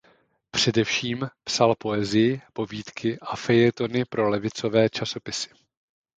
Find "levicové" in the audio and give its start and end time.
4.29-4.89